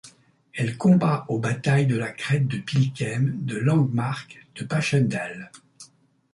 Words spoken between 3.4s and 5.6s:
de Langemarck, de Passchendaele.